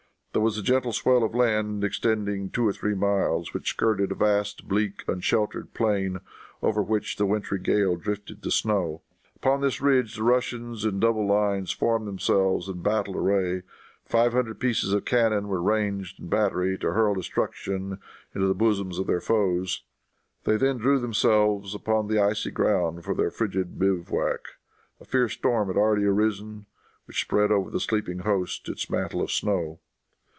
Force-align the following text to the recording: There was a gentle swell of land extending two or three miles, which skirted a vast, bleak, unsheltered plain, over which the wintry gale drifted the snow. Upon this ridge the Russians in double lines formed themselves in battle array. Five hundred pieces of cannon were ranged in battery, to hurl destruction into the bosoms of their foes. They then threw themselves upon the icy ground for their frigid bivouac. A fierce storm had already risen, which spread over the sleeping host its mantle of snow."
There 0.33 0.41
was 0.41 0.57
a 0.57 0.63
gentle 0.63 0.93
swell 0.93 1.25
of 1.25 1.35
land 1.35 1.83
extending 1.83 2.49
two 2.51 2.65
or 2.65 2.71
three 2.71 2.95
miles, 2.95 3.53
which 3.53 3.67
skirted 3.71 4.13
a 4.13 4.15
vast, 4.15 4.65
bleak, 4.65 5.03
unsheltered 5.05 5.73
plain, 5.73 6.21
over 6.63 6.81
which 6.81 7.17
the 7.17 7.25
wintry 7.25 7.59
gale 7.59 7.97
drifted 7.97 8.41
the 8.41 8.49
snow. 8.49 9.01
Upon 9.35 9.59
this 9.59 9.81
ridge 9.81 10.15
the 10.15 10.23
Russians 10.23 10.85
in 10.85 11.01
double 11.01 11.27
lines 11.27 11.71
formed 11.73 12.07
themselves 12.07 12.69
in 12.69 12.81
battle 12.81 13.17
array. 13.17 13.63
Five 14.05 14.31
hundred 14.31 14.61
pieces 14.61 14.93
of 14.93 15.03
cannon 15.03 15.49
were 15.49 15.61
ranged 15.61 16.21
in 16.21 16.29
battery, 16.29 16.77
to 16.77 16.93
hurl 16.93 17.13
destruction 17.13 17.99
into 18.33 18.47
the 18.47 18.55
bosoms 18.55 18.99
of 18.99 19.07
their 19.07 19.19
foes. 19.19 19.83
They 20.45 20.55
then 20.55 20.79
threw 20.79 20.99
themselves 21.01 21.75
upon 21.75 22.07
the 22.07 22.19
icy 22.21 22.51
ground 22.51 23.03
for 23.03 23.13
their 23.13 23.31
frigid 23.31 23.77
bivouac. 23.77 24.47
A 25.01 25.03
fierce 25.03 25.33
storm 25.33 25.67
had 25.67 25.75
already 25.75 26.03
risen, 26.05 26.67
which 27.03 27.19
spread 27.19 27.51
over 27.51 27.69
the 27.69 27.81
sleeping 27.81 28.19
host 28.19 28.69
its 28.69 28.89
mantle 28.89 29.21
of 29.21 29.29
snow." 29.29 29.81